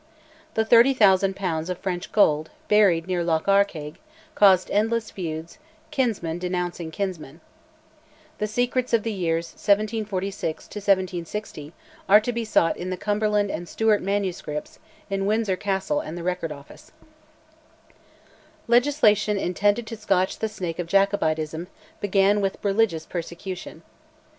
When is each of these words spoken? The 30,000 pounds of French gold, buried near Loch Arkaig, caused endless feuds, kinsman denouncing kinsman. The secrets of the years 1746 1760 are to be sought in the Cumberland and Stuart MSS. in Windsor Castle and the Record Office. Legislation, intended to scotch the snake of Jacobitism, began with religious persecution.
The 0.55 0.65
30,000 0.65 1.35
pounds 1.35 1.69
of 1.69 1.77
French 1.77 2.11
gold, 2.11 2.49
buried 2.67 3.05
near 3.05 3.23
Loch 3.23 3.45
Arkaig, 3.47 3.99
caused 4.33 4.71
endless 4.71 5.11
feuds, 5.11 5.59
kinsman 5.91 6.39
denouncing 6.39 6.89
kinsman. 6.89 7.39
The 8.39 8.47
secrets 8.47 8.93
of 8.93 9.03
the 9.03 9.11
years 9.13 9.49
1746 9.53 10.63
1760 10.65 11.71
are 12.09 12.19
to 12.19 12.31
be 12.33 12.43
sought 12.43 12.77
in 12.77 12.89
the 12.89 12.97
Cumberland 12.97 13.51
and 13.51 13.69
Stuart 13.69 14.01
MSS. 14.01 14.79
in 15.11 15.27
Windsor 15.27 15.55
Castle 15.55 15.99
and 15.99 16.17
the 16.17 16.23
Record 16.23 16.51
Office. 16.51 16.91
Legislation, 18.67 19.37
intended 19.37 19.85
to 19.85 19.95
scotch 19.95 20.39
the 20.39 20.49
snake 20.49 20.79
of 20.79 20.87
Jacobitism, 20.87 21.67
began 21.99 22.41
with 22.41 22.57
religious 22.63 23.05
persecution. 23.05 23.83